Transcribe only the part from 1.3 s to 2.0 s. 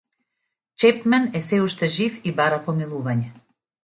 сѐ уште